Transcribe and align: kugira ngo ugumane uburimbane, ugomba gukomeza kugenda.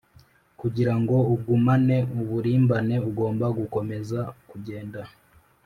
kugira 0.59 0.93
ngo 1.01 1.15
ugumane 1.33 1.97
uburimbane, 2.21 2.95
ugomba 3.09 3.45
gukomeza 3.57 4.19
kugenda. 4.49 5.01